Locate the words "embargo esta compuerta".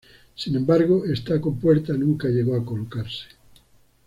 0.55-1.93